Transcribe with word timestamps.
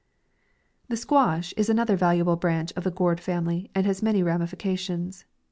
THE 0.87 0.97
SQUASH 0.97 1.53
is 1.55 1.69
another 1.69 1.95
valuable 1.95 2.35
branch 2.35 2.73
of 2.75 2.83
the 2.83 2.89
gourd 2.89 3.19
fami 3.19 3.45
ly, 3.65 3.69
and 3.75 3.85
has 3.85 4.01
many 4.01 4.23
ramifications. 4.23 5.25